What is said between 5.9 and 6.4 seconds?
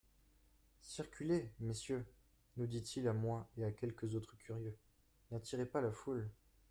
foule.